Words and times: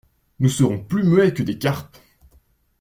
Nous 0.39 0.49
serons 0.49 0.79
plus 0.83 1.03
muets 1.03 1.31
que 1.31 1.43
des 1.43 1.59
carpes. 1.59 1.95